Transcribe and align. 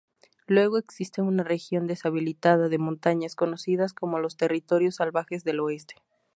Luego 0.47 0.79
existe 0.79 1.21
una 1.21 1.43
región 1.43 1.85
deshabitada 1.85 2.69
de 2.69 2.79
montañas, 2.79 3.35
conocidas 3.35 3.93
como 3.93 4.17
los 4.17 4.35
"Territorios 4.35 4.95
salvajes 4.95 5.43
del 5.43 5.59
Oeste". 5.59 5.93